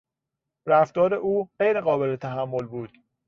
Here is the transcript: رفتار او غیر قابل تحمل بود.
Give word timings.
رفتار 0.71 1.11
او 1.25 1.33
غیر 1.59 1.81
قابل 1.87 2.15
تحمل 2.15 2.65
بود. 2.65 2.91